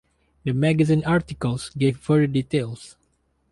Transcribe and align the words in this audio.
The 0.45 0.51
magazine 0.53 1.03
article 1.05 1.59
gave 1.77 1.95
further 1.99 2.25
details. 2.25 2.97